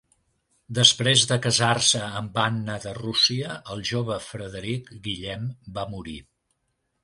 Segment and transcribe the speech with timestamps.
[0.77, 6.21] Després de casar-se amb Anna de Rússia, el jove Frederic Guillem va morir.